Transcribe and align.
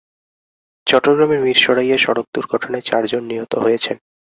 চট্টগ্রামের 0.87 1.39
মিরসরাইয়ে 1.45 1.97
সড়ক 1.97 2.27
দুর্ঘটনায় 2.35 2.87
চারজন 2.89 3.23
নিহত 3.25 3.53
হয়েছেন। 3.55 3.95